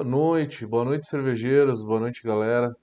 [0.00, 2.74] Boa noite, boa noite, cervejeiros, boa noite, galera.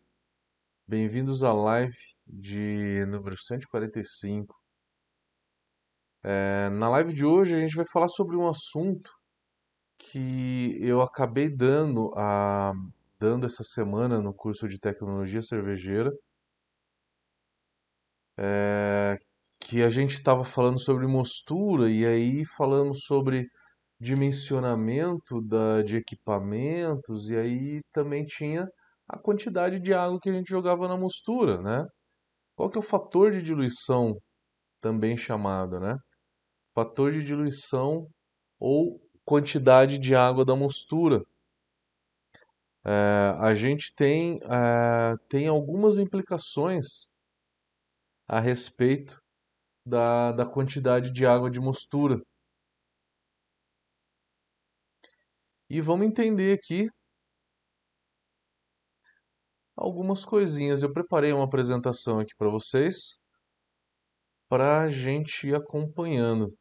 [0.87, 1.97] Bem-vindos à live
[2.27, 4.55] de número 145.
[6.23, 9.09] É, na live de hoje a gente vai falar sobre um assunto
[9.97, 12.71] que eu acabei dando, a,
[13.19, 16.11] dando essa semana no curso de tecnologia cervejeira,
[18.37, 19.17] é,
[19.59, 23.49] que a gente estava falando sobre mostura e aí falando sobre
[23.99, 28.67] dimensionamento da, de equipamentos e aí também tinha
[29.07, 31.87] a quantidade de água que a gente jogava na mostura, né?
[32.55, 34.17] Qual que é o fator de diluição
[34.81, 35.97] também chamado, né?
[36.75, 38.07] Fator de diluição
[38.59, 41.23] ou quantidade de água da mostura.
[42.85, 47.09] É, a gente tem, é, tem algumas implicações
[48.27, 49.21] a respeito
[49.85, 52.21] da, da quantidade de água de mostura.
[55.69, 56.89] E vamos entender aqui
[59.75, 60.83] algumas coisinhas.
[60.83, 63.19] Eu preparei uma apresentação aqui para vocês
[64.49, 66.53] para a gente ir acompanhando.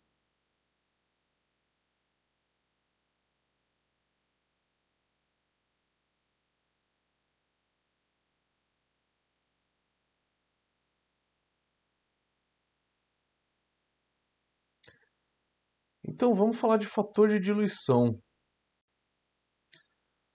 [16.09, 18.19] Então vamos falar de fator de diluição.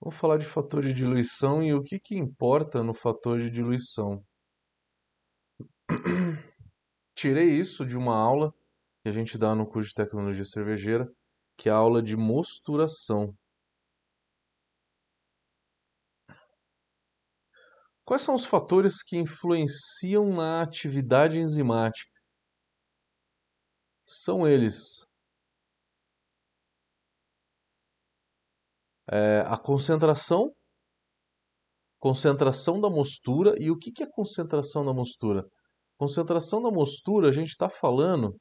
[0.02, 4.26] Vamos falar de fator de diluição e o que, que importa no fator de diluição.
[7.16, 8.52] Tirei isso de uma aula
[9.04, 11.08] que a gente dá no curso de tecnologia cervejeira,
[11.56, 13.38] que é a aula de mosturação.
[18.04, 22.12] Quais são os fatores que influenciam na atividade enzimática?
[24.04, 25.06] São eles
[29.12, 30.54] é, a concentração,
[32.00, 33.56] concentração da mostura.
[33.60, 35.46] E o que, que é concentração da mostura?
[35.98, 38.36] Concentração da mostura, a gente está falando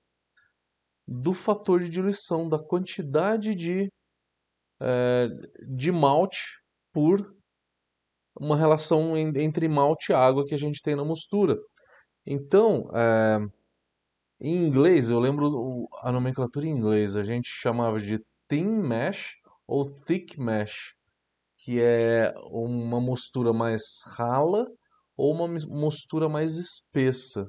[1.07, 3.91] do fator de diluição, da quantidade de,
[4.81, 5.27] é,
[5.69, 6.61] de malte
[6.93, 7.35] por
[8.39, 11.59] uma relação entre malte e água que a gente tem na mostura.
[12.25, 13.39] Então, é,
[14.41, 19.40] em inglês, eu lembro a nomenclatura em inglês, a gente chamava de thin mash
[19.71, 20.97] ou thick mesh,
[21.57, 24.67] que é uma mostura mais rala
[25.17, 27.47] ou uma mostura mais espessa.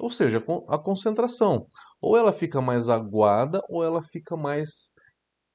[0.00, 1.66] Ou seja, a concentração.
[2.00, 4.94] Ou ela fica mais aguada ou ela fica mais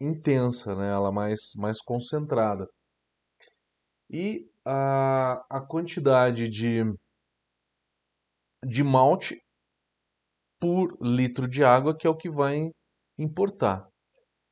[0.02, 0.90] intensa, né?
[0.90, 2.68] ela mais, mais concentrada.
[4.10, 6.84] E a, a quantidade de,
[8.66, 9.42] de malte
[10.60, 12.70] por litro de água que é o que vai
[13.18, 13.88] importar.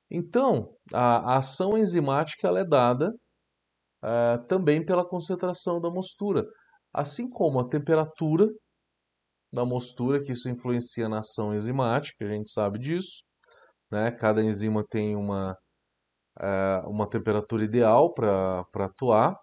[0.10, 3.14] Então, a, a ação enzimática é dada
[4.04, 6.46] uh, também pela concentração da mostura,
[6.94, 8.48] assim como a temperatura
[9.54, 13.24] da mostura, que isso influencia na ação enzimática, a gente sabe disso.
[13.92, 14.12] Né?
[14.12, 15.54] Cada enzima tem uma,
[16.40, 19.38] uh, uma temperatura ideal para atuar.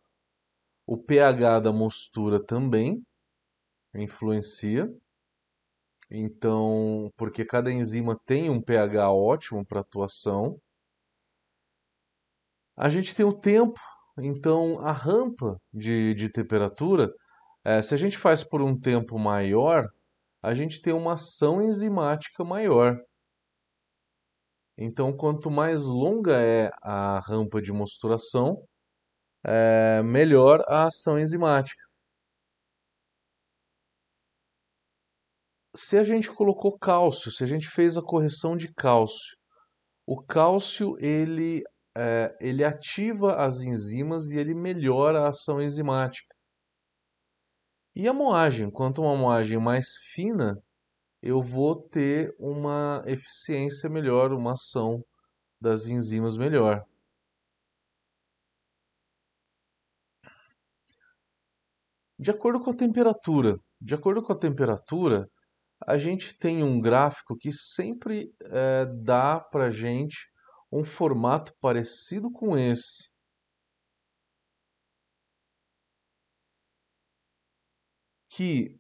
[0.87, 3.03] O pH da mostura também
[3.95, 4.87] influencia.
[6.11, 10.59] Então, porque cada enzima tem um pH ótimo para atuação.
[12.77, 13.81] A gente tem o tempo,
[14.19, 17.13] então a rampa de, de temperatura,
[17.65, 19.87] é, se a gente faz por um tempo maior,
[20.43, 22.99] a gente tem uma ação enzimática maior.
[24.77, 28.63] Então, quanto mais longa é a rampa de mosturação,
[29.45, 31.83] é, melhor a ação enzimática.
[35.75, 39.37] Se a gente colocou cálcio, se a gente fez a correção de cálcio,
[40.07, 41.63] o cálcio ele,
[41.97, 46.35] é, ele ativa as enzimas e ele melhora a ação enzimática.
[47.97, 50.57] E a moagem, quanto uma moagem mais fina,
[51.23, 55.03] eu vou ter uma eficiência melhor, uma ação
[55.61, 56.85] das enzimas melhor.
[62.19, 65.29] De acordo com a temperatura, de acordo com a temperatura,
[65.87, 70.31] a gente tem um gráfico que sempre é, dá para gente
[70.73, 73.11] um formato parecido com esse.
[78.31, 78.77] Que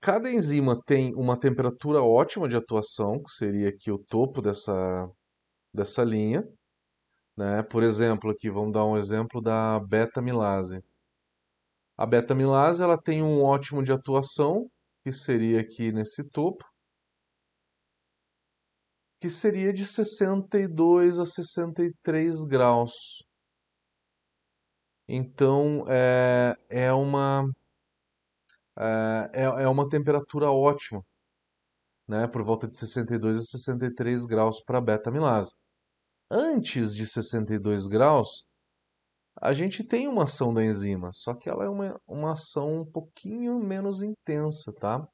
[0.00, 5.08] cada enzima tem uma temperatura ótima de atuação, que seria aqui o topo dessa,
[5.72, 6.42] dessa linha.
[7.36, 7.62] Né?
[7.62, 10.82] Por exemplo, aqui vamos dar um exemplo da beta-milase.
[11.96, 14.70] A beta-milase ela tem um ótimo de atuação,
[15.02, 16.64] que seria aqui nesse topo,
[19.20, 23.22] que seria de 62 a 63 graus.
[25.08, 27.44] Então é, é uma
[28.78, 31.04] é, é é uma temperatura ótima,
[32.08, 32.26] né?
[32.28, 35.54] Por volta de 62 a 63 graus para beta-amilase.
[36.30, 38.44] Antes de 62 graus,
[39.36, 42.84] a gente tem uma ação da enzima, só que ela é uma, uma ação um
[42.84, 45.06] pouquinho menos intensa, tá?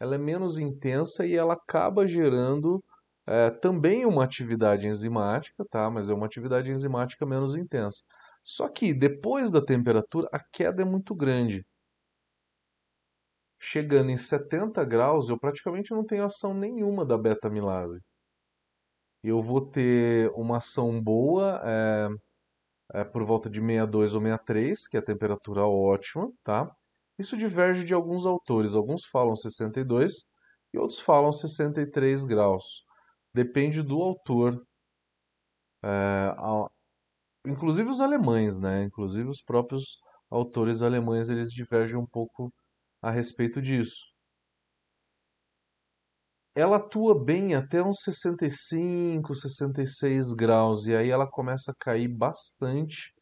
[0.00, 2.82] Ela é menos intensa e ela acaba gerando
[3.26, 5.90] é, também uma atividade enzimática, tá?
[5.90, 8.04] Mas é uma atividade enzimática menos intensa.
[8.44, 11.64] Só que depois da temperatura, a queda é muito grande.
[13.60, 18.00] Chegando em 70 graus, eu praticamente não tenho ação nenhuma da beta-amilase.
[19.22, 22.08] Eu vou ter uma ação boa é,
[22.92, 26.70] é, por volta de 62 ou 63, que é a temperatura ótima, tá?
[27.18, 28.74] Isso diverge de alguns autores.
[28.74, 30.24] Alguns falam 62
[30.74, 32.84] e outros falam 63 graus.
[33.34, 34.60] Depende do autor.
[35.84, 35.88] É,
[36.36, 36.66] a,
[37.46, 38.84] inclusive os alemães, né?
[38.84, 39.98] Inclusive os próprios
[40.30, 42.52] autores alemães, eles divergem um pouco
[43.02, 44.11] a respeito disso.
[46.54, 53.12] Ela atua bem até uns 65, 66 graus e aí ela começa a cair bastante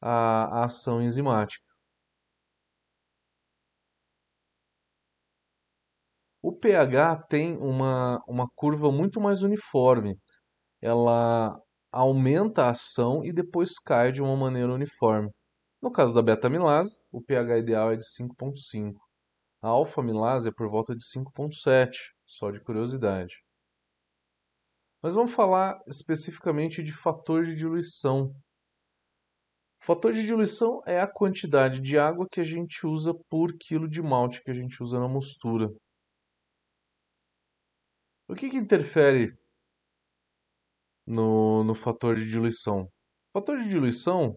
[0.00, 1.64] a, a ação enzimática.
[6.42, 10.18] O pH tem uma, uma curva muito mais uniforme.
[10.82, 11.58] Ela
[11.92, 15.30] aumenta a ação e depois cai de uma maneira uniforme.
[15.82, 18.94] No caso da beta-amilase, o pH ideal é de 5,5.
[19.62, 23.42] A alfa-amilase é por volta de 5,7, só de curiosidade.
[25.02, 28.34] Mas vamos falar especificamente de fator de diluição.
[29.82, 33.88] O fator de diluição é a quantidade de água que a gente usa por quilo
[33.88, 35.68] de malte que a gente usa na mostura.
[38.28, 39.36] O que, que interfere
[41.06, 42.82] no, no fator de diluição?
[43.34, 44.36] O fator de diluição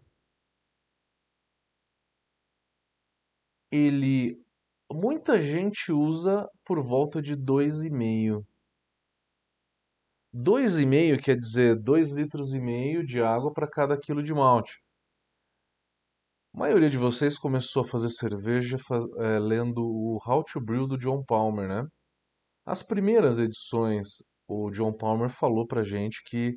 [3.71, 4.43] ele
[4.93, 8.45] muita gente usa por volta de 2,5.
[10.33, 14.81] 2,5 quer dizer 2 litros e meio de água para cada quilo de malte.
[16.55, 20.87] A maioria de vocês começou a fazer cerveja faz, é, lendo o How to Brew
[20.87, 21.87] do John Palmer, né?
[22.65, 26.55] As primeiras edições, o John Palmer falou para gente que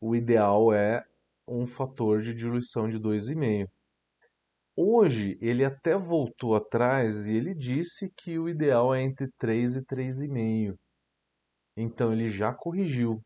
[0.00, 1.02] o ideal é
[1.48, 3.68] um fator de diluição de 2,5.
[4.76, 9.84] Hoje ele até voltou atrás e ele disse que o ideal é entre 3 e
[9.84, 10.76] 3,5.
[11.76, 13.22] Então ele já corrigiu,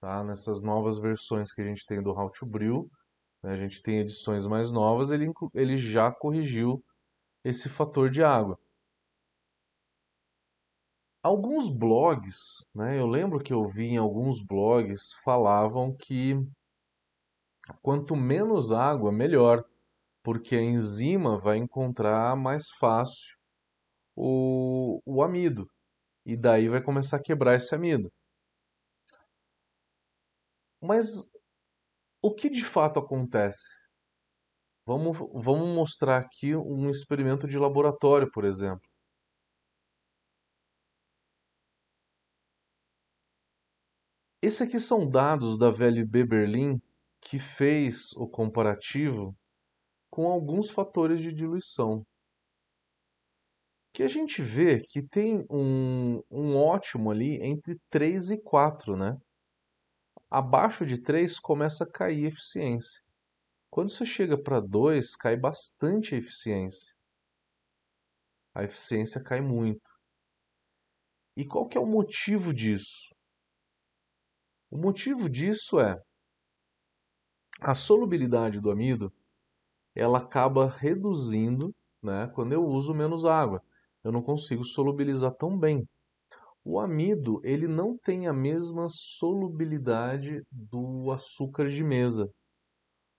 [0.00, 0.24] tá?
[0.24, 2.90] Nessas novas versões que a gente tem do How to Brew,
[3.42, 3.52] né?
[3.52, 6.82] a gente tem edições mais novas, ele, ele já corrigiu
[7.44, 8.58] esse fator de água.
[11.22, 16.34] Alguns blogs, né, eu lembro que eu vi em alguns blogs falavam que
[17.80, 19.64] quanto menos água, melhor,
[20.22, 23.36] porque a enzima vai encontrar mais fácil
[24.16, 25.66] o, o amido
[26.26, 28.10] e daí vai começar a quebrar esse amido.
[30.80, 31.30] Mas
[32.22, 33.82] o que de fato acontece?
[34.86, 38.88] Vamos, vamos mostrar aqui um experimento de laboratório, por exemplo.
[44.42, 46.80] Esse aqui são dados da VLB Berlim
[47.20, 49.36] que fez o comparativo
[50.12, 52.04] com alguns fatores de diluição.
[53.94, 59.16] Que a gente vê que tem um, um ótimo ali entre 3 e 4, né?
[60.30, 63.00] Abaixo de 3 começa a cair a eficiência.
[63.70, 66.94] Quando você chega para 2, cai bastante a eficiência.
[68.54, 69.90] A eficiência cai muito.
[71.34, 73.14] E qual que é o motivo disso?
[74.70, 75.98] O motivo disso é
[77.62, 79.10] a solubilidade do amido,
[79.94, 83.62] ela acaba reduzindo, né, quando eu uso menos água.
[84.04, 85.86] Eu não consigo solubilizar tão bem.
[86.64, 92.30] O amido, ele não tem a mesma solubilidade do açúcar de mesa.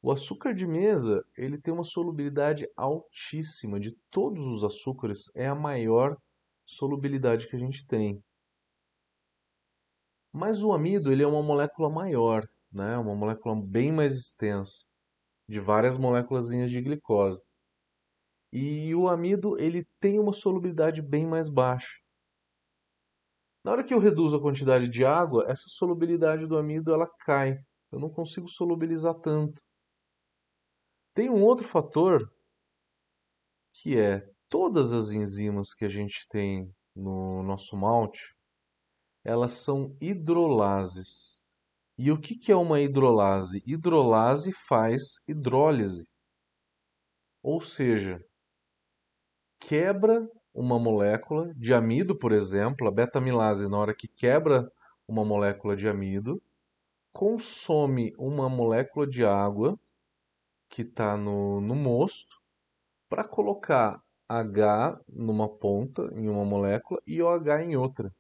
[0.02, 3.80] O açúcar de mesa, ele tem uma solubilidade altíssima.
[3.80, 6.18] De todos os açúcares, é a maior
[6.66, 8.22] solubilidade que a gente tem.
[10.32, 12.98] Mas o amido ele é uma molécula maior, né?
[12.98, 14.88] uma molécula bem mais extensa,
[15.48, 17.44] de várias moléculas de glicose.
[18.52, 22.00] E o amido ele tem uma solubilidade bem mais baixa.
[23.64, 27.58] Na hora que eu reduzo a quantidade de água, essa solubilidade do amido ela cai.
[27.92, 29.62] Eu não consigo solubilizar tanto.
[31.14, 32.30] Tem um outro fator
[33.74, 34.20] que é
[34.50, 38.36] todas as enzimas que a gente tem no nosso malte,
[39.24, 41.43] elas são hidrolases.
[41.98, 43.62] E o que, que é uma hidrolase?
[43.66, 46.08] Hidrolase faz hidrólise.
[47.44, 48.20] Ou seja,
[49.60, 54.72] quebra uma molécula de amido, por exemplo, a beta-amilase, na hora que quebra
[55.08, 56.42] uma molécula de amido,
[57.12, 59.78] consome uma molécula de água
[60.70, 62.36] que está no, no mosto
[63.08, 68.12] para colocar H numa ponta, em uma molécula, e OH em outra.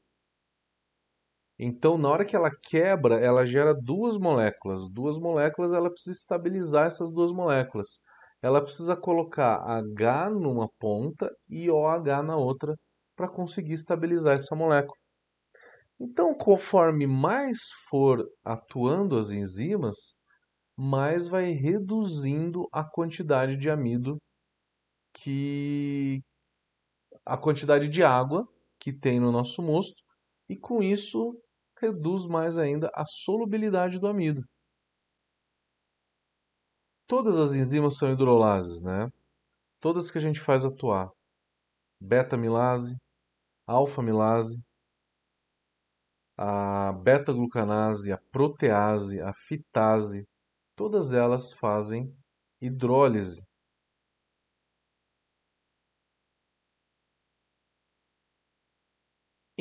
[1.60, 4.90] Então, na hora que ela quebra, ela gera duas moléculas.
[4.90, 8.00] Duas moléculas, ela precisa estabilizar essas duas moléculas.
[8.42, 12.76] Ela precisa colocar H numa ponta e OH na outra
[13.16, 14.98] para conseguir estabilizar essa molécula.
[16.00, 20.18] Então, conforme mais for atuando as enzimas,
[20.78, 24.18] mais vai reduzindo a quantidade de amido
[25.14, 26.22] que
[27.26, 28.48] a quantidade de água
[28.80, 30.03] que tem no nosso mosto
[30.54, 31.36] e com isso
[31.80, 34.42] reduz mais ainda a solubilidade do amido.
[37.08, 39.10] Todas as enzimas são hidrolases, né?
[39.82, 41.10] Todas que a gente faz atuar.
[42.00, 42.96] Beta-amilase,
[43.68, 44.62] alfa-amilase,
[46.38, 50.24] a beta-glucanase, a protease, a fitase,
[50.76, 52.16] todas elas fazem
[52.62, 53.42] hidrólise.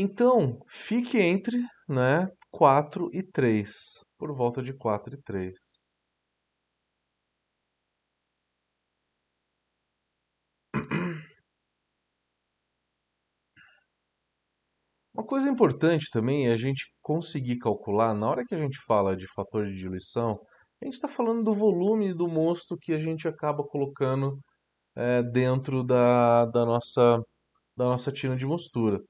[0.05, 1.57] Então, fique entre
[1.89, 3.71] né, 4 e 3,
[4.19, 5.81] por volta de 4 e 3.
[15.15, 19.15] Uma coisa importante também é a gente conseguir calcular, na hora que a gente fala
[19.17, 20.41] de fator de diluição,
[20.83, 24.41] a gente está falando do volume do mosto que a gente acaba colocando
[24.97, 27.23] é, dentro da, da, nossa,
[27.77, 29.01] da nossa tina de mostura.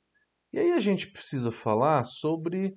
[0.53, 2.75] E aí a gente precisa falar sobre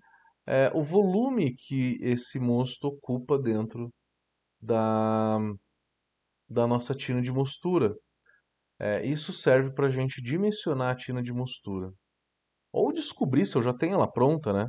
[0.48, 3.92] é, o volume que esse mosto ocupa dentro
[4.62, 5.38] da,
[6.50, 7.94] da nossa tina de mostura.
[8.80, 11.92] É, isso serve para a gente dimensionar a tina de mostura.
[12.72, 14.68] Ou descobrir se eu já tenho ela pronta, né?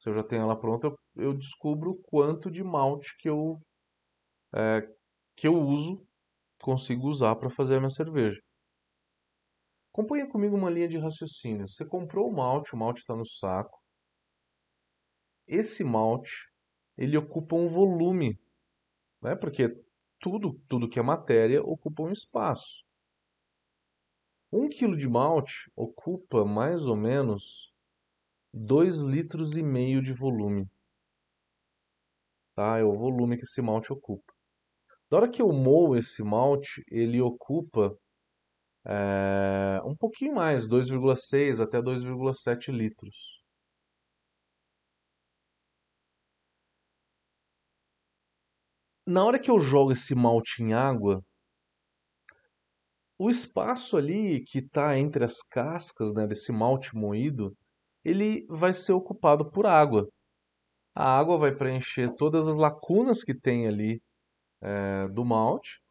[0.00, 3.60] Se eu já tenho ela pronta, eu, eu descubro quanto de malte que eu,
[4.54, 4.82] é,
[5.36, 6.06] que eu uso,
[6.60, 8.40] consigo usar para fazer a minha cerveja.
[9.94, 11.68] Componha comigo uma linha de raciocínio.
[11.68, 13.80] Você comprou o malte, o malte está no saco.
[15.46, 16.50] Esse malte,
[16.98, 18.36] ele ocupa um volume,
[19.22, 19.36] né?
[19.36, 19.68] Porque
[20.18, 22.84] tudo, tudo que é matéria ocupa um espaço.
[24.52, 27.72] Um quilo de malte ocupa mais ou menos
[28.52, 30.68] 2 litros e meio de volume.
[32.56, 32.78] Tá?
[32.78, 34.34] É o volume que esse malte ocupa.
[35.08, 37.96] Na hora que eu moo esse malte, ele ocupa
[38.86, 43.14] é, um pouquinho mais, 2,6 até 2,7 litros.
[49.06, 51.22] Na hora que eu jogo esse malte em água,
[53.18, 57.56] o espaço ali que está entre as cascas né, desse malte moído,
[58.04, 60.08] ele vai ser ocupado por água.
[60.94, 64.00] A água vai preencher todas as lacunas que tem ali
[64.62, 65.83] é, do malte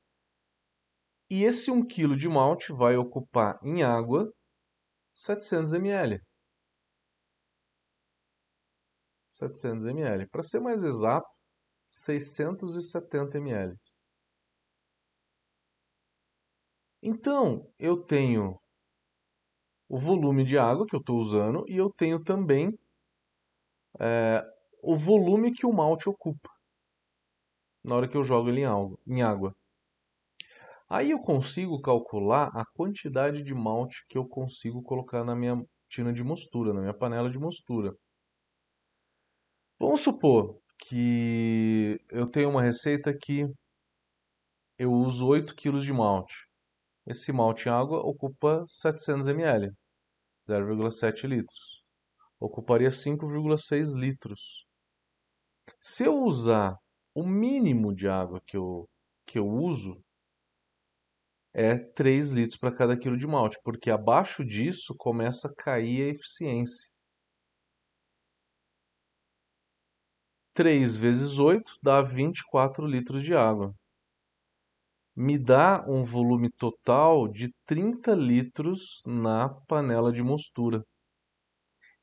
[1.29, 4.31] e esse 1 kg de malte vai ocupar em água
[5.13, 6.21] 700 ml.
[9.29, 10.27] 700 ml.
[10.29, 11.27] Para ser mais exato,
[11.89, 13.75] 670 ml.
[17.01, 18.57] Então, eu tenho
[19.89, 22.77] o volume de água que eu estou usando e eu tenho também
[23.99, 24.41] é,
[24.81, 26.49] o volume que o malte ocupa
[27.83, 28.61] na hora que eu jogo ele
[29.05, 29.53] em água.
[30.93, 35.59] Aí eu consigo calcular a quantidade de malte que eu consigo colocar na minha
[35.89, 37.97] tina de mostura, na minha panela de mostura.
[39.79, 43.51] Vamos supor que eu tenho uma receita que
[44.77, 46.47] eu uso 8 kg de malte.
[47.07, 49.73] Esse malte em água ocupa 700 ml,
[50.47, 51.83] 0,7 litros.
[52.39, 54.67] Ocuparia 5,6 litros.
[55.81, 56.77] Se eu usar
[57.15, 58.87] o mínimo de água que eu,
[59.25, 59.99] que eu uso,
[61.53, 66.11] é 3 litros para cada quilo de malte, porque abaixo disso começa a cair a
[66.11, 66.91] eficiência.
[70.53, 73.73] 3 vezes 8 dá 24 litros de água.
[75.15, 80.83] Me dá um volume total de 30 litros na panela de mostura.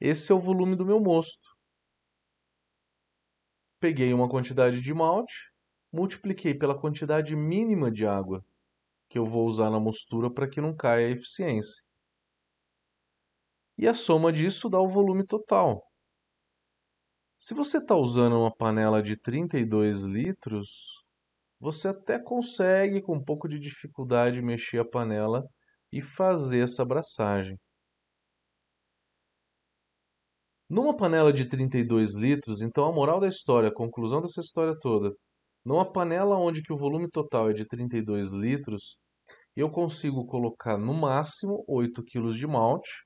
[0.01, 1.49] Esse é o volume do meu mosto.
[3.81, 5.51] Peguei uma quantidade de malte,
[5.93, 8.45] multipliquei pela quantidade mínima de água
[9.11, 11.83] que eu vou usar na mostura para que não caia a eficiência.
[13.77, 15.83] E a soma disso dá o volume total.
[17.39, 21.03] Se você está usando uma panela de 32 litros,
[21.59, 25.43] você até consegue, com um pouco de dificuldade, mexer a panela
[25.93, 27.59] e fazer essa abraçagem.
[30.69, 35.13] Numa panela de 32 litros, então a moral da história, a conclusão dessa história toda,
[35.65, 38.97] numa panela onde que o volume total é de 32 litros,
[39.57, 43.05] eu consigo colocar no máximo 8 kg de malte.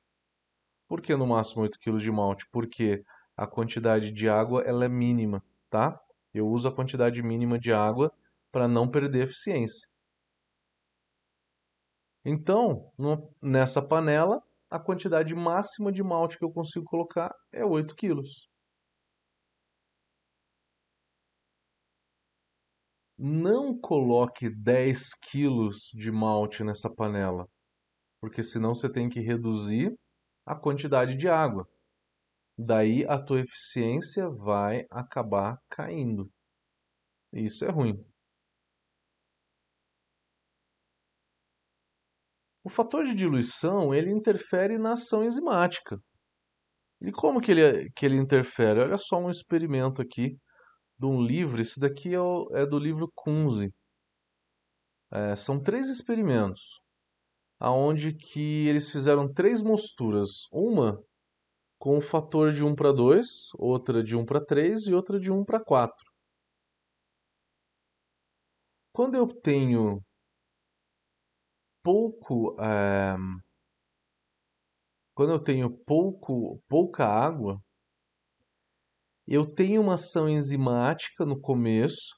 [0.88, 2.46] Por que no máximo 8 kg de malte?
[2.52, 3.02] Porque
[3.36, 5.98] a quantidade de água ela é mínima, tá?
[6.32, 8.12] Eu uso a quantidade mínima de água
[8.52, 9.88] para não perder eficiência.
[12.24, 12.90] Então,
[13.42, 18.48] nessa panela, a quantidade máxima de malte que eu consigo colocar é 8 quilos.
[23.16, 27.46] Não coloque 10 quilos de malte nessa panela,
[28.20, 29.94] porque senão você tem que reduzir
[30.44, 31.68] a quantidade de água.
[32.58, 36.30] Daí a tua eficiência vai acabar caindo.
[37.32, 37.94] Isso é ruim.
[42.64, 45.98] O fator de diluição, ele interfere na ação enzimática.
[47.02, 48.80] E como que ele, que ele interfere?
[48.80, 50.38] Olha só um experimento aqui
[50.98, 51.60] de um livro.
[51.60, 53.72] Esse daqui é, o, é do livro Kunze.
[55.12, 56.80] É, são três experimentos,
[57.60, 60.46] aonde que eles fizeram três mosturas.
[60.52, 61.02] Uma
[61.78, 65.30] com o fator de 1 para 2, outra de 1 para 3 e outra de
[65.30, 65.94] 1 para 4.
[68.92, 70.00] Quando eu tenho
[71.82, 73.14] pouco, é,
[75.14, 77.60] quando eu tenho pouco, pouca água,
[79.26, 82.14] eu tenho uma ação enzimática no começo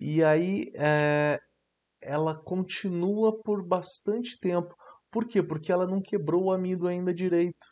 [0.00, 1.38] e aí é,
[2.00, 4.74] ela continua por bastante tempo.
[5.10, 5.42] Por quê?
[5.42, 7.66] Porque ela não quebrou o amido ainda direito.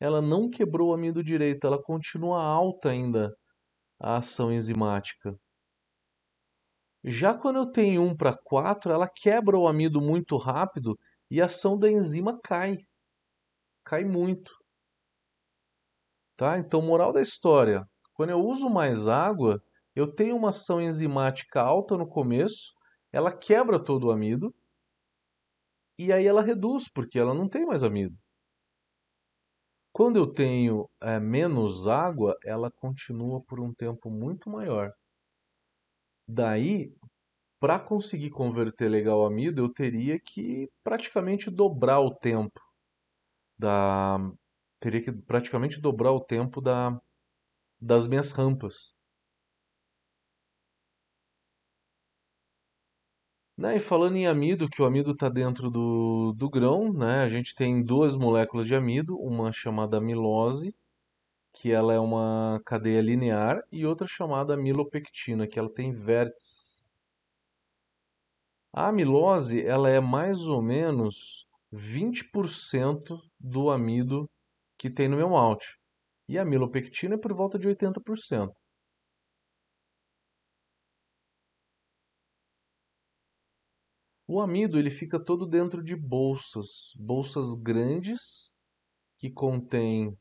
[0.00, 3.34] Ela não quebrou o amido direito, ela continua alta ainda
[4.00, 5.38] a ação enzimática.
[7.04, 10.98] Já quando eu tenho 1 para 4, ela quebra o amido muito rápido
[11.30, 12.76] e a ação da enzima cai.
[13.84, 14.59] Cai muito.
[16.40, 16.56] Tá?
[16.56, 19.62] Então, moral da história, quando eu uso mais água,
[19.94, 22.72] eu tenho uma ação enzimática alta no começo,
[23.12, 24.50] ela quebra todo o amido
[25.98, 28.16] e aí ela reduz, porque ela não tem mais amido.
[29.92, 34.94] Quando eu tenho é, menos água, ela continua por um tempo muito maior.
[36.26, 36.90] Daí,
[37.60, 42.58] para conseguir converter legal amido, eu teria que praticamente dobrar o tempo
[43.58, 44.18] da
[44.80, 47.00] teria que praticamente dobrar o tempo da
[47.80, 48.94] das minhas rampas.
[53.56, 53.76] Né?
[53.76, 57.22] E falando em amido, que o amido está dentro do, do grão, né?
[57.22, 60.74] a gente tem duas moléculas de amido, uma chamada amilose
[61.52, 66.86] que ela é uma cadeia linear, e outra chamada amilopectina, que ela tem vértices.
[68.72, 74.28] A amilose ela é mais ou menos 20% do amido
[74.80, 75.66] que tem no meu malte.
[76.26, 78.50] E a amilopectina é por volta de 80%.
[84.26, 88.54] O amido ele fica todo dentro de bolsas, bolsas grandes
[89.18, 90.16] que contêm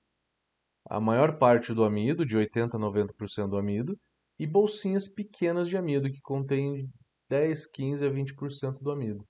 [0.89, 3.97] a maior parte do amido, de 80 a 90% do amido,
[4.37, 6.89] e bolsinhas pequenas de amido, que contêm
[7.29, 9.23] 10, 15 a 20% do amido.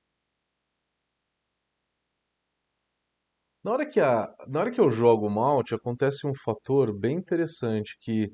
[3.64, 7.18] Na hora, que a, na hora que eu jogo o malte, acontece um fator bem
[7.18, 8.32] interessante, que,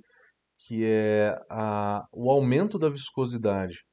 [0.60, 3.84] que é a, o aumento da viscosidade.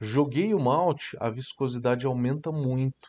[0.00, 3.08] Joguei o malte, a viscosidade aumenta muito.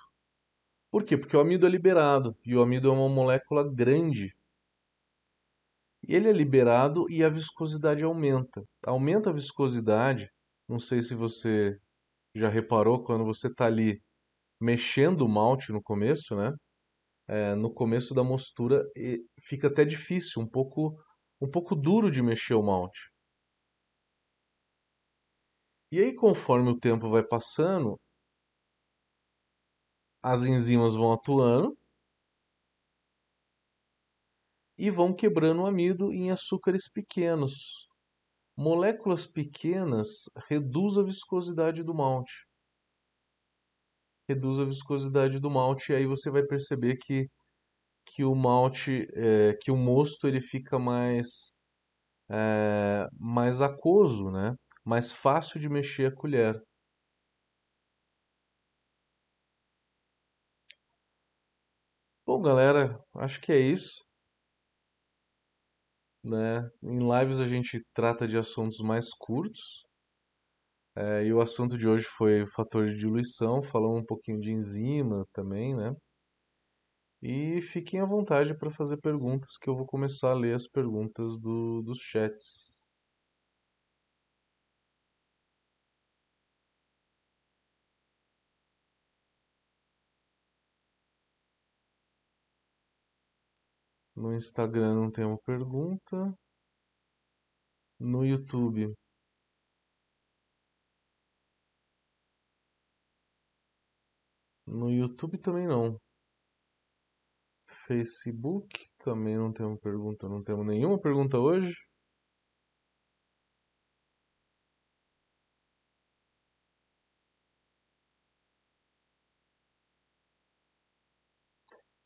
[0.92, 1.18] Por quê?
[1.18, 4.32] Porque o amido é liberado, e o amido é uma molécula grande
[6.08, 8.64] ele é liberado e a viscosidade aumenta.
[8.86, 10.30] Aumenta a viscosidade,
[10.68, 11.78] não sei se você
[12.36, 14.02] já reparou quando você está ali
[14.60, 16.54] mexendo o malte no começo, né?
[17.34, 18.84] É, no começo da mostura
[19.40, 21.02] fica até difícil, um pouco,
[21.40, 23.10] um pouco duro de mexer o malte.
[25.94, 27.98] E aí, conforme o tempo vai passando,
[30.22, 31.78] as enzimas vão atuando
[34.78, 37.88] e vão quebrando o amido em açúcares pequenos.
[38.58, 42.51] Moléculas pequenas reduz a viscosidade do malte.
[44.34, 47.28] Reduz a viscosidade do malte e aí você vai perceber que,
[48.06, 51.56] que o malte, é, que o mosto ele fica mais,
[52.32, 54.56] é, mais aquoso, né?
[54.86, 56.62] mais fácil de mexer a colher.
[62.26, 64.02] Bom, galera, acho que é isso
[66.24, 66.70] né?
[66.84, 69.84] Em lives a gente trata de assuntos mais curtos,
[70.96, 75.22] É, e o assunto de hoje foi fator de diluição, falamos um pouquinho de enzima
[75.34, 75.96] também, né?
[77.24, 81.36] E fiquem à vontade para fazer perguntas, que eu vou começar a ler as perguntas
[81.40, 82.84] do, dos chats.
[94.16, 96.34] No Instagram não tem uma pergunta.
[98.02, 98.94] No YouTube.
[104.72, 106.00] No YouTube também não.
[107.88, 110.30] Facebook também não tem uma pergunta.
[110.30, 111.74] Não temos nenhuma pergunta hoje.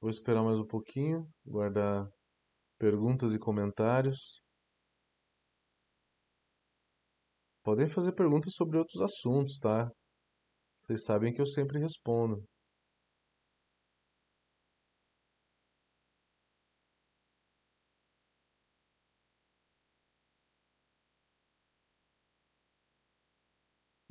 [0.02, 2.08] Vou esperar mais um pouquinho, guardar
[2.80, 4.42] perguntas e comentários.
[7.64, 9.90] Podem fazer perguntas sobre outros assuntos, tá?
[10.80, 12.44] Vocês sabem que eu sempre respondo.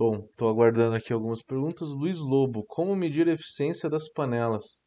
[0.07, 1.89] Bom, estou aguardando aqui algumas perguntas.
[1.89, 4.83] Luiz Lobo, como medir a eficiência das panelas?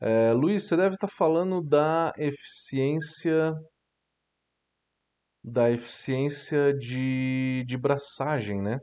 [0.00, 3.52] É, Luiz, você deve estar falando da eficiência
[5.44, 8.80] da eficiência de, de braçagem, né?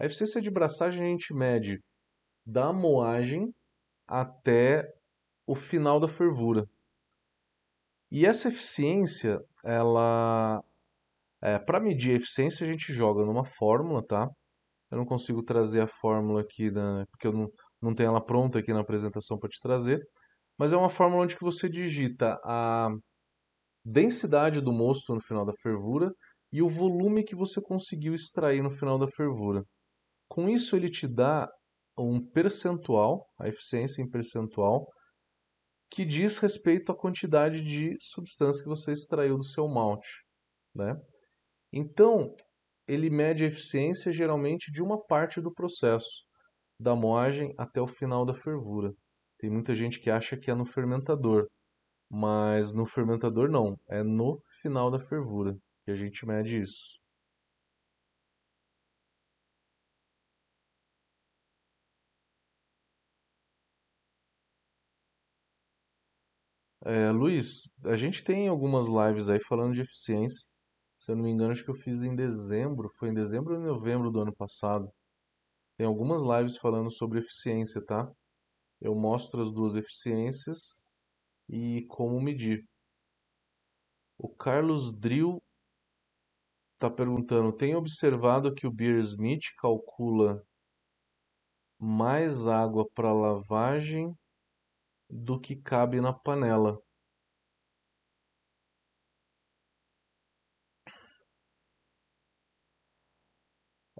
[0.00, 1.78] A eficiência de braçagem a gente mede
[2.46, 3.54] da moagem
[4.08, 4.90] até
[5.46, 6.64] o final da fervura.
[8.10, 10.64] E essa eficiência, ela,
[11.42, 14.30] é, para medir a eficiência, a gente joga numa fórmula, tá?
[14.92, 17.48] Eu não consigo trazer a fórmula aqui, na, porque eu não,
[17.80, 19.98] não tenho ela pronta aqui na apresentação para te trazer.
[20.58, 22.90] Mas é uma fórmula onde que você digita a
[23.82, 26.12] densidade do mosto no final da fervura
[26.52, 29.64] e o volume que você conseguiu extrair no final da fervura.
[30.28, 31.48] Com isso, ele te dá
[31.98, 34.86] um percentual, a eficiência em percentual,
[35.90, 40.22] que diz respeito à quantidade de substância que você extraiu do seu malte.
[40.74, 40.94] Né?
[41.72, 42.34] Então,
[42.86, 46.24] ele mede a eficiência geralmente de uma parte do processo,
[46.80, 48.94] da moagem até o final da fervura.
[49.38, 51.48] Tem muita gente que acha que é no fermentador,
[52.10, 57.00] mas no fermentador não, é no final da fervura que a gente mede isso.
[66.84, 70.51] É, Luiz, a gente tem algumas lives aí falando de eficiência.
[71.02, 73.60] Se eu não me engano, acho que eu fiz em dezembro, foi em dezembro ou
[73.60, 74.88] em novembro do ano passado.
[75.76, 78.08] Tem algumas lives falando sobre eficiência, tá?
[78.80, 80.80] Eu mostro as duas eficiências
[81.48, 82.64] e como medir.
[84.16, 85.42] O Carlos Drill
[86.74, 90.40] está perguntando: tem observado que o Beer Smith calcula
[91.80, 94.16] mais água para lavagem
[95.10, 96.80] do que cabe na panela?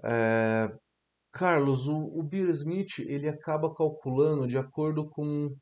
[0.03, 0.69] É,
[1.31, 5.55] Carlos, o, o Smith ele acaba calculando de acordo com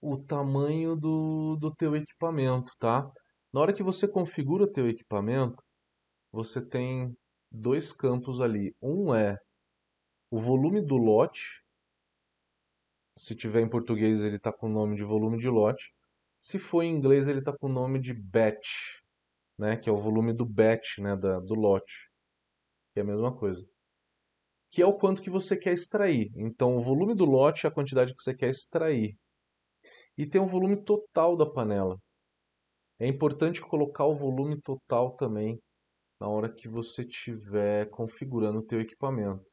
[0.00, 3.10] o tamanho do, do teu equipamento, tá?
[3.52, 5.62] Na hora que você configura teu equipamento,
[6.32, 7.14] você tem
[7.50, 8.74] dois campos ali.
[8.82, 9.36] Um é
[10.30, 11.62] o volume do lote.
[13.16, 15.92] Se tiver em português, ele está com o nome de volume de lote.
[16.40, 19.00] Se for em inglês, ele está com o nome de batch,
[19.58, 19.76] né?
[19.76, 21.14] Que é o volume do batch, né?
[21.16, 22.11] Da, do lote.
[22.92, 23.66] Que é a mesma coisa.
[24.70, 26.30] Que é o quanto que você quer extrair.
[26.36, 29.16] Então, o volume do lote é a quantidade que você quer extrair.
[30.16, 31.98] E tem o volume total da panela.
[32.98, 35.60] É importante colocar o volume total também
[36.20, 39.52] na hora que você estiver configurando o teu equipamento.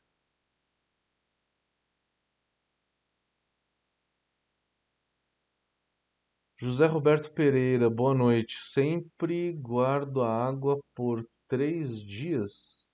[6.62, 8.60] José Roberto Pereira, boa noite.
[8.60, 12.89] Sempre guardo a água por três dias?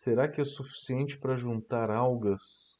[0.00, 2.78] Será que é suficiente para juntar algas?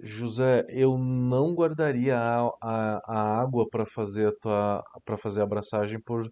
[0.00, 5.44] José, eu não guardaria a, a, a água para fazer a tua, para fazer a
[5.44, 6.28] abraçagem por,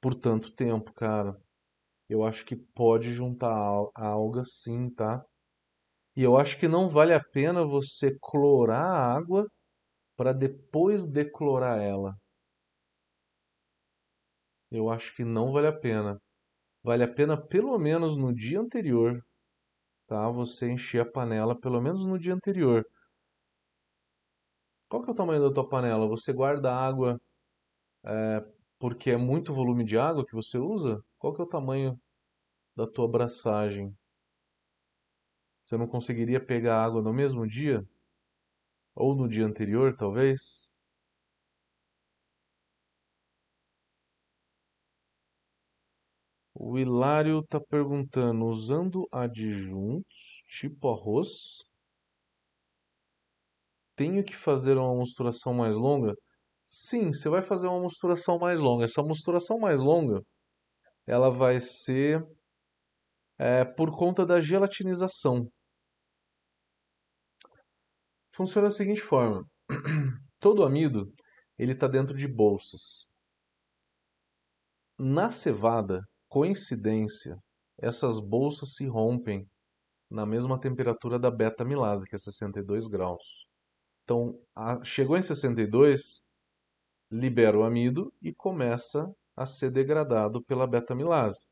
[0.00, 1.36] por tanto tempo, cara.
[2.08, 3.50] Eu acho que pode juntar
[3.96, 5.24] a alga sim, tá?
[6.16, 9.46] E eu acho que não vale a pena você clorar a água
[10.16, 12.14] para depois declorar ela.
[14.72, 16.20] Eu acho que não vale a pena.
[16.82, 19.24] Vale a pena pelo menos no dia anterior,
[20.06, 20.28] tá?
[20.30, 22.84] Você encher a panela pelo menos no dia anterior.
[24.88, 26.06] Qual que é o tamanho da tua panela?
[26.08, 27.20] Você guarda água
[28.04, 28.44] é,
[28.78, 31.02] porque é muito volume de água que você usa?
[31.18, 31.98] Qual que é o tamanho
[32.76, 33.94] da tua abraçagem.
[35.64, 37.86] Você não conseguiria pegar água no mesmo dia?
[38.94, 40.71] Ou no dia anterior, talvez?
[46.64, 51.58] O Hilário está perguntando, usando adjuntos, tipo arroz,
[53.96, 56.14] tenho que fazer uma mosturação mais longa?
[56.64, 58.84] Sim, você vai fazer uma mosturação mais longa.
[58.84, 60.22] Essa mosturação mais longa,
[61.04, 62.24] ela vai ser
[63.40, 65.50] é, por conta da gelatinização.
[68.32, 69.44] Funciona da seguinte forma:
[70.38, 71.12] todo amido
[71.58, 73.04] ele está dentro de bolsas.
[74.96, 76.00] Na cevada,
[76.32, 77.36] coincidência,
[77.78, 79.46] essas bolsas se rompem
[80.10, 83.22] na mesma temperatura da beta-milase, que é 62 graus.
[84.02, 86.22] Então, a, chegou em 62,
[87.10, 91.46] libera o amido e começa a ser degradado pela beta-milase.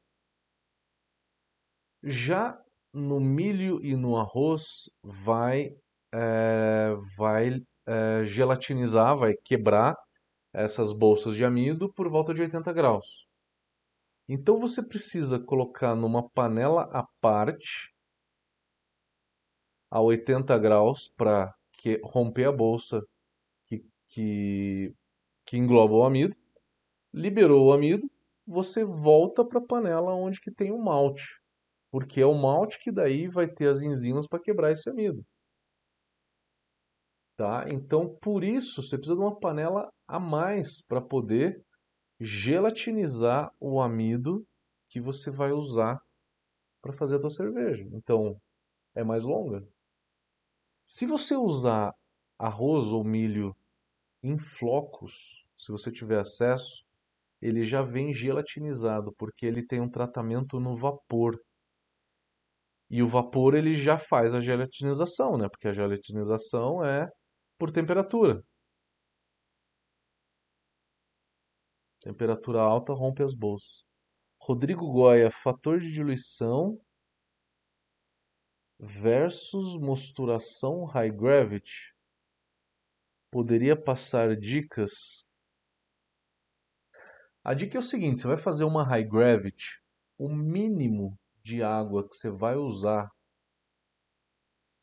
[2.02, 2.58] Já
[2.90, 5.76] no milho e no arroz vai,
[6.10, 9.94] é, vai é, gelatinizar, vai quebrar
[10.54, 13.29] essas bolsas de amido por volta de 80 graus.
[14.32, 17.92] Então você precisa colocar numa panela à parte
[19.90, 21.52] a 80 graus para
[22.04, 23.02] romper a bolsa
[23.66, 24.94] que, que,
[25.44, 26.36] que engloba o amido.
[27.12, 28.08] Liberou o amido,
[28.46, 31.40] você volta para a panela onde que tem o malte,
[31.90, 35.24] porque é o malte que daí vai ter as enzimas para quebrar esse amido.
[37.36, 37.64] Tá?
[37.68, 41.60] Então, por isso, você precisa de uma panela a mais para poder
[42.20, 44.46] gelatinizar o amido
[44.88, 45.98] que você vai usar
[46.82, 47.84] para fazer a tua cerveja.
[47.92, 48.40] Então,
[48.94, 49.66] é mais longa.
[50.86, 51.92] Se você usar
[52.38, 53.54] arroz ou milho
[54.22, 56.84] em flocos, se você tiver acesso,
[57.40, 61.38] ele já vem gelatinizado, porque ele tem um tratamento no vapor.
[62.90, 65.48] E o vapor ele já faz a gelatinização, né?
[65.48, 67.08] Porque a gelatinização é
[67.58, 68.42] por temperatura.
[72.00, 73.84] Temperatura alta rompe as bolsas.
[74.40, 76.80] Rodrigo Goya, fator de diluição
[78.78, 81.94] versus mosturação high gravity.
[83.30, 85.24] Poderia passar dicas?
[87.44, 89.80] A dica é o seguinte: você vai fazer uma high gravity,
[90.18, 93.10] o mínimo de água que você vai usar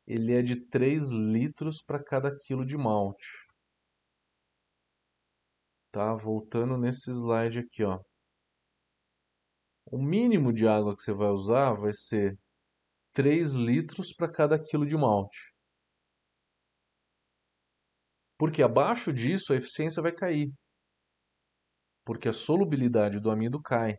[0.08, 3.46] ele é de 3 litros para cada quilo de malte.
[5.91, 6.13] Tá?
[6.15, 8.00] Voltando nesse slide aqui, ó.
[9.86, 12.38] O mínimo de água que você vai usar vai ser
[13.13, 15.54] 3 litros para cada quilo de malte.
[18.38, 20.52] Porque abaixo disso a eficiência vai cair.
[22.06, 23.97] Porque a solubilidade do amido cai.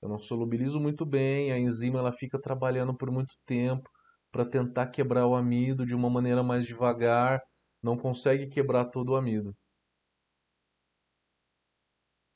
[0.00, 3.88] Eu não solubilizo muito bem, a enzima ela fica trabalhando por muito tempo
[4.30, 7.40] para tentar quebrar o amido de uma maneira mais devagar,
[7.82, 9.54] não consegue quebrar todo o amido.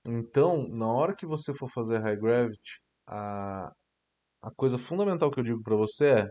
[0.08, 3.68] Então, na hora que você for fazer high gravity, a,
[4.42, 6.30] a coisa fundamental que eu digo para você é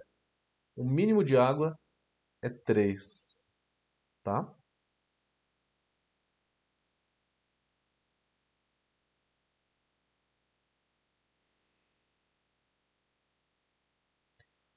[0.76, 1.78] o mínimo de água
[2.44, 3.42] é 3,
[4.24, 4.54] tá?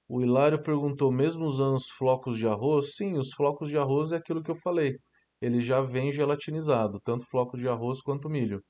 [0.09, 2.95] O Hilário perguntou, mesmo usando os flocos de arroz?
[2.97, 4.97] Sim, os flocos de arroz é aquilo que eu falei.
[5.43, 8.63] Ele já vem gelatinizado, tanto floco de arroz quanto milho.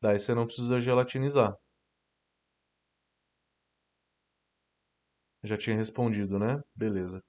[0.00, 1.54] Daí você não precisa gelatinizar.
[5.42, 6.60] Já tinha respondido, né?
[6.74, 7.22] Beleza.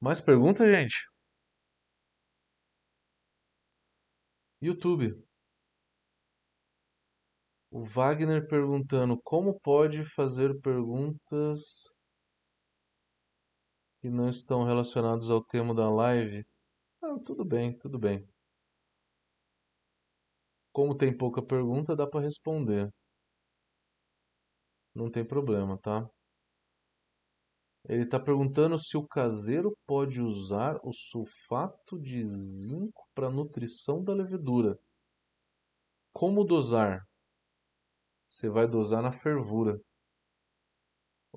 [0.00, 1.06] Mais perguntas, gente?
[4.62, 5.22] YouTube.
[7.74, 11.88] O Wagner perguntando como pode fazer perguntas
[13.98, 16.44] que não estão relacionadas ao tema da live.
[17.02, 18.28] Ah, tudo bem, tudo bem.
[20.70, 22.92] Como tem pouca pergunta, dá para responder.
[24.94, 26.06] Não tem problema, tá?
[27.88, 34.12] Ele está perguntando se o caseiro pode usar o sulfato de zinco para nutrição da
[34.12, 34.78] levedura.
[36.12, 37.02] Como dosar?
[38.32, 39.78] Você vai dosar na fervura.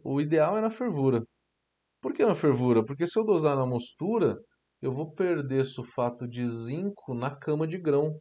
[0.01, 1.25] O ideal é na fervura.
[2.01, 2.85] Por que na fervura?
[2.85, 4.39] Porque se eu dosar na mostura,
[4.81, 8.17] eu vou perder sulfato de zinco na cama de grão.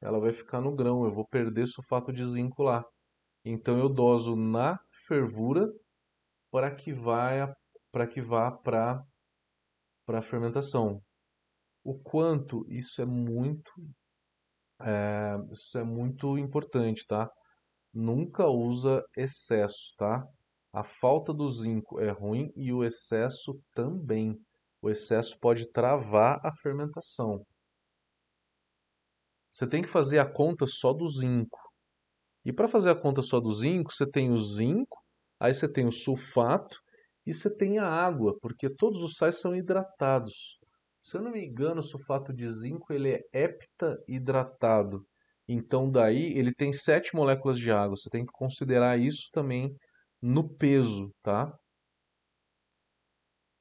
[0.00, 2.84] Ela vai ficar no grão, eu vou perder sulfato de zinco lá.
[3.44, 5.64] Então eu doso na fervura
[6.50, 7.54] para que vá
[7.92, 9.00] para que vá para
[10.04, 11.00] para a fermentação.
[11.84, 13.70] O quanto isso é muito
[14.80, 17.30] é, isso é muito importante, tá?
[17.92, 20.26] Nunca usa excesso, tá?
[20.72, 24.38] A falta do zinco é ruim e o excesso também.
[24.80, 27.44] O excesso pode travar a fermentação.
[29.52, 31.58] Você tem que fazer a conta só do zinco.
[32.44, 34.98] E para fazer a conta só do zinco, você tem o zinco,
[35.38, 36.78] aí você tem o sulfato
[37.26, 40.58] e você tem a água, porque todos os sais são hidratados.
[41.02, 45.06] Se eu não me engano, o sulfato de zinco ele é hepta-hidratado.
[45.52, 47.96] Então daí ele tem sete moléculas de água.
[47.96, 49.76] Você tem que considerar isso também
[50.20, 51.52] no peso, tá?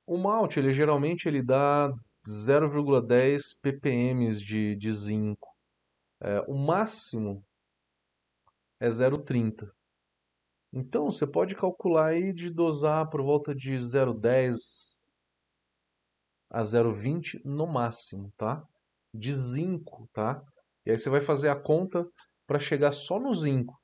[0.06, 1.90] O malte, ele geralmente ele dá
[2.28, 5.50] 0,10 ppm de, de zinco.
[6.22, 7.44] É, o máximo
[8.80, 9.70] é 0,30.
[10.74, 14.98] Então, você pode calcular aí de dosar por volta de 0,10
[16.50, 18.64] a 0,20 no máximo, tá?
[19.14, 20.42] De zinco, tá?
[20.86, 22.06] E aí você vai fazer a conta
[22.48, 23.80] para chegar só no zinco.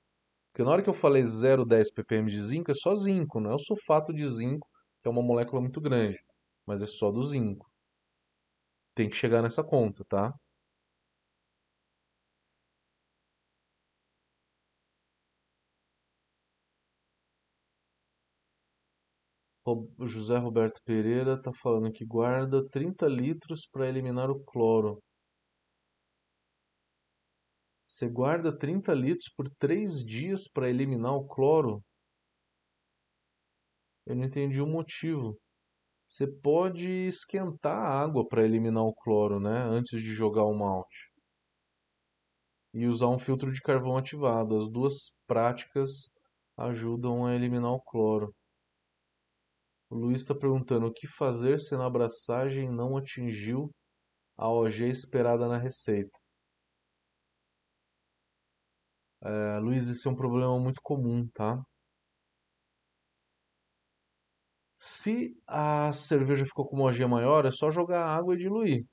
[0.52, 3.56] Porque na hora que eu falei 0,10 ppm de zinco, é só zinco, não é
[3.56, 4.68] o sulfato de zinco,
[5.04, 6.20] que é uma molécula muito grande,
[6.68, 7.68] mas é só do zinco.
[8.94, 10.34] Tem que chegar nessa conta, tá?
[19.64, 25.00] O José Roberto Pereira está falando que guarda 30 litros para eliminar o cloro.
[27.98, 31.84] Você guarda 30 litros por 3 dias para eliminar o cloro?
[34.06, 35.36] Eu não entendi o motivo.
[36.08, 39.64] Você pode esquentar a água para eliminar o cloro, né?
[39.64, 41.12] Antes de jogar o malte.
[42.72, 44.56] E usar um filtro de carvão ativado.
[44.56, 46.12] As duas práticas
[46.56, 48.32] ajudam a eliminar o cloro.
[49.90, 53.72] O Luiz está perguntando o que fazer se na abraçagem não atingiu
[54.38, 56.27] a OG esperada na receita.
[59.28, 61.62] É, Luiz, isso é um problema muito comum, tá?
[64.78, 68.86] Se a cerveja ficou com uma OG maior, é só jogar água e diluir.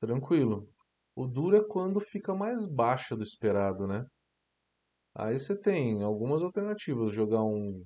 [0.00, 0.68] Tranquilo.
[1.14, 4.04] O duro é quando fica mais baixa do esperado, né?
[5.14, 7.12] Aí você tem algumas alternativas.
[7.14, 7.84] Jogar um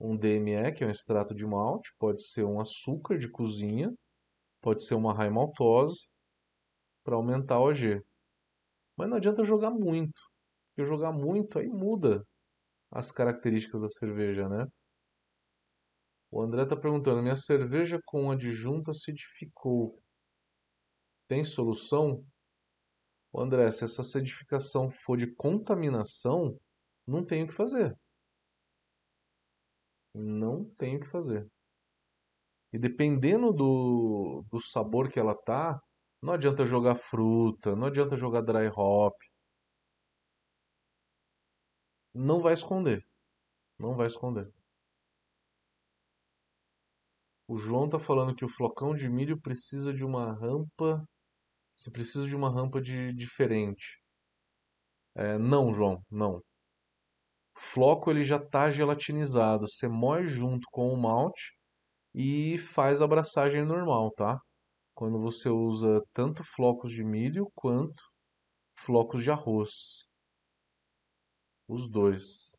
[0.00, 3.92] um DME, que é um extrato de malte, pode ser um açúcar de cozinha,
[4.60, 6.08] pode ser uma raimaltose maltose,
[7.04, 8.02] para aumentar a OG.
[8.96, 10.20] Mas não adianta jogar muito,
[10.70, 12.24] porque jogar muito aí muda
[12.90, 14.66] as características da cerveja, né?
[16.30, 20.02] O André está perguntando, minha cerveja com adjunto acidificou.
[21.28, 22.24] Tem solução?
[23.32, 26.58] O André, se essa acidificação for de contaminação,
[27.06, 27.96] não tem o que fazer.
[30.14, 31.46] Não tem o que fazer.
[32.72, 35.78] E dependendo do, do sabor que ela tá,
[36.22, 39.14] não adianta jogar fruta, não adianta jogar dry hop.
[42.14, 43.04] Não vai esconder.
[43.78, 44.50] Não vai esconder.
[47.46, 51.04] O João tá falando que o flocão de milho precisa de uma rampa.
[51.74, 54.00] Se precisa de uma rampa de diferente.
[55.14, 56.42] É, não, João, não
[57.62, 59.68] floco ele já está gelatinizado.
[59.68, 61.52] Você moe junto com o malte
[62.14, 64.38] e faz a abraçagem normal, tá?
[64.94, 68.02] Quando você usa tanto flocos de milho quanto
[68.74, 70.06] flocos de arroz.
[71.68, 72.52] Os dois.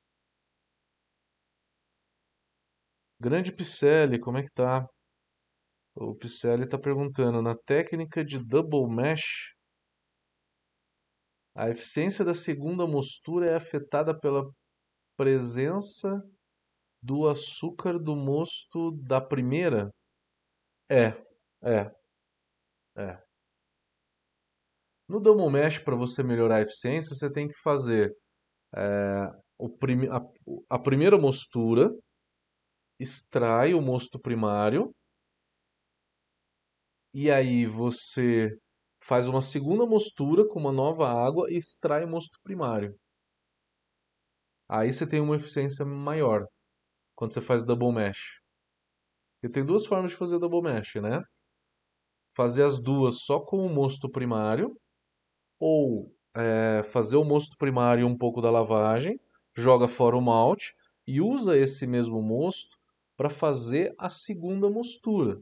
[3.19, 4.85] Grande Picelli, como é que tá?
[5.95, 9.53] O Picelli está perguntando, na técnica de double mesh,
[11.55, 14.43] a eficiência da segunda mostura é afetada pela
[15.15, 16.19] presença
[17.01, 19.91] do açúcar do mosto da primeira?
[20.89, 21.09] É,
[21.61, 21.91] é,
[22.97, 23.21] é.
[25.07, 28.15] No double mesh, para você melhorar a eficiência, você tem que fazer
[28.75, 29.67] é, o
[30.11, 31.91] a, a primeira mostura,
[32.99, 34.93] extrai o mosto primário,
[37.13, 38.57] e aí você
[39.03, 42.97] faz uma segunda mostura com uma nova água e extrai o mosto primário.
[44.67, 46.47] Aí você tem uma eficiência maior
[47.15, 48.41] quando você faz double mesh.
[49.43, 51.21] E tem duas formas de fazer double mesh, né?
[52.35, 54.75] Fazer as duas só com o mosto primário
[55.59, 59.19] ou é, fazer o mosto primário e um pouco da lavagem,
[59.55, 60.75] joga fora o malte
[61.05, 62.77] e usa esse mesmo mosto
[63.15, 65.41] para fazer a segunda mostura.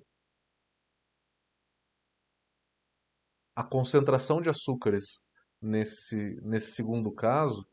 [3.56, 5.26] A concentração de açúcares
[5.62, 7.66] nesse, nesse segundo caso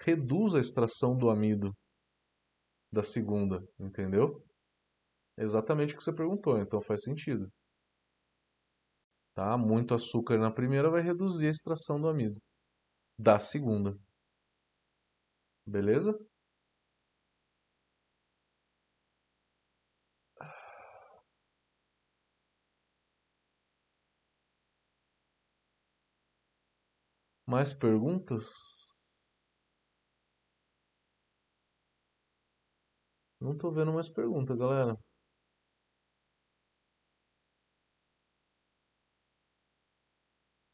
[0.00, 1.76] reduz a extração do amido
[2.92, 4.42] da segunda, entendeu?
[5.36, 7.50] Exatamente o que você perguntou, então faz sentido.
[9.34, 9.56] Tá?
[9.58, 12.40] Muito açúcar na primeira vai reduzir a extração do amido
[13.18, 13.96] da segunda.
[15.66, 16.18] Beleza?
[27.46, 28.46] Mais perguntas?
[33.38, 34.98] Não tô vendo mais perguntas, galera.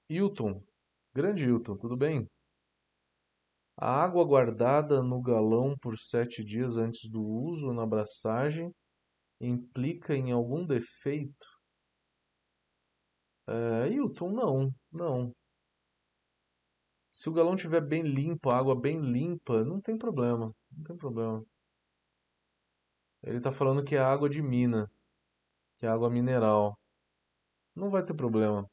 [0.09, 0.63] Hilton,
[1.13, 2.29] grande Hilton, tudo bem?
[3.77, 8.73] A água guardada no galão por sete dias antes do uso na abraçagem
[9.41, 11.47] implica em algum defeito?
[13.49, 15.33] É, Hilton, não, não.
[17.13, 20.97] Se o galão estiver bem limpo, a água bem limpa, não tem problema, não tem
[20.97, 21.45] problema.
[23.23, 24.89] Ele está falando que é água de mina,
[25.79, 26.79] que é água mineral.
[27.75, 28.69] Não vai ter problema.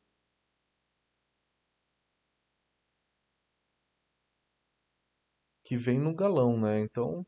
[5.64, 6.80] Que vem no galão, né?
[6.82, 7.26] Então,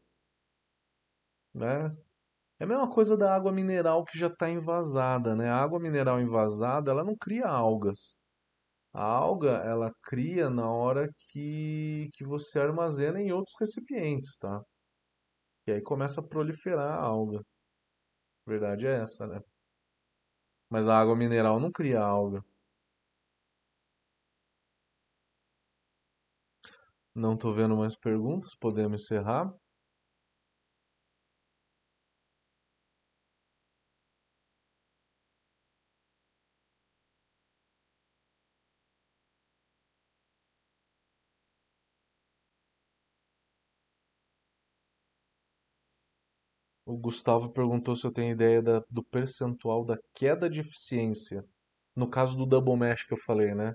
[1.53, 1.95] né?
[2.59, 5.49] É a mesma coisa da água mineral que já está envasada, né?
[5.49, 8.17] A água mineral envasada, ela não cria algas.
[8.93, 14.61] A alga, ela cria na hora que, que você armazena em outros recipientes, tá?
[15.67, 17.39] E aí começa a proliferar a alga.
[18.47, 19.39] A verdade é essa, né?
[20.69, 22.43] Mas a água mineral não cria alga.
[27.15, 29.51] Não estou vendo mais perguntas, podemos encerrar.
[46.83, 51.45] O Gustavo perguntou se eu tenho ideia da- do percentual da queda de eficiência.
[51.95, 53.73] No caso do double mesh que eu falei, né?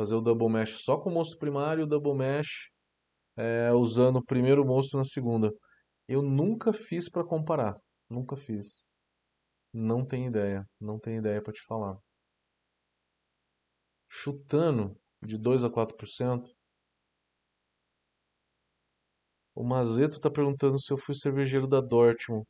[0.00, 2.70] Fazer o double mesh só com o mosto primário e o double mesh
[3.36, 5.52] é, usando o primeiro mosto na segunda.
[6.08, 7.78] Eu nunca fiz para comparar.
[8.08, 8.86] Nunca fiz.
[9.70, 10.66] Não tenho ideia.
[10.80, 11.98] Não tenho ideia para te falar.
[14.08, 16.48] Chutando de 2 a 4%.
[19.54, 22.46] O Mazeto está perguntando se eu fui cervejeiro da Dortmund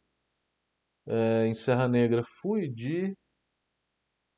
[1.04, 2.22] é, em Serra Negra.
[2.22, 3.12] Fui de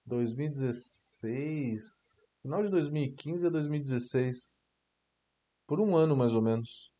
[0.07, 2.12] 2016,
[2.43, 4.61] final de 2015 a 2016,
[5.66, 6.90] por um ano mais ou menos.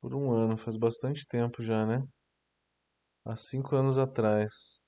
[0.00, 2.02] Por um ano, faz bastante tempo já, né?
[3.26, 4.86] Há cinco anos atrás.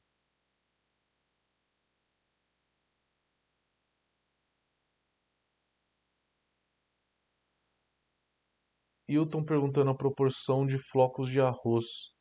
[9.08, 12.12] Hilton perguntando a proporção de flocos de arroz.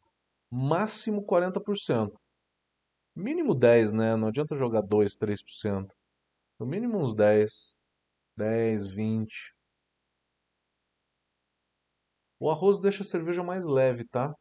[0.51, 2.19] Máximo 40%.
[3.17, 4.15] Mínimo 10, né?
[4.15, 5.91] Não adianta jogar 2, 3%.
[6.59, 7.75] No mínimo uns 10,
[8.37, 9.55] 10, 20.
[12.39, 14.31] O arroz deixa a cerveja mais leve, tá?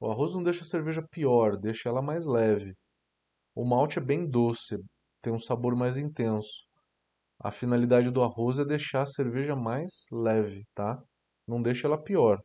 [0.00, 2.74] O arroz não deixa a cerveja pior, deixa ela mais leve.
[3.54, 4.76] O malte é bem doce,
[5.22, 6.66] tem um sabor mais intenso.
[7.38, 11.00] A finalidade do arroz é deixar a cerveja mais leve, tá?
[11.46, 12.42] Não deixa ela pior.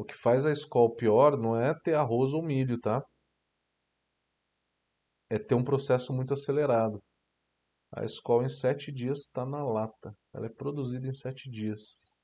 [0.00, 3.04] O que faz a Skol pior não é ter arroz ou milho, tá?
[5.28, 7.02] É ter um processo muito acelerado.
[7.94, 10.14] A Skol em 7 dias está na lata.
[10.32, 12.14] Ela é produzida em 7 dias.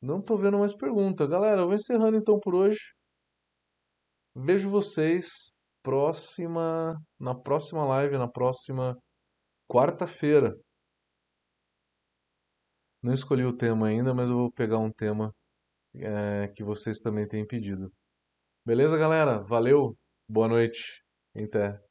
[0.00, 1.26] Não estou vendo mais pergunta.
[1.26, 2.80] Galera, eu vou encerrando então por hoje.
[4.34, 8.96] Vejo vocês próxima na próxima live, na próxima
[9.70, 10.54] quarta-feira.
[13.02, 15.34] Não escolhi o tema ainda, mas eu vou pegar um tema
[15.96, 17.92] é, que vocês também têm pedido.
[18.66, 19.40] Beleza, galera?
[19.44, 19.96] Valeu,
[20.28, 21.02] boa noite,
[21.36, 21.87] até.